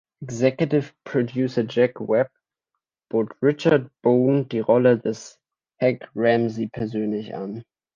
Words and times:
Executive 0.23 0.95
Producer 1.03 1.61
Jack 1.61 1.99
Webb 1.99 2.27
bot 3.11 3.27
Richard 3.39 3.91
Boone 4.01 4.47
die 4.47 4.61
Rolle 4.61 4.97
des 4.97 5.37
Hec 5.79 6.09
Ramsey 6.15 6.69
persönlich 6.69 7.31
an. 7.35 7.61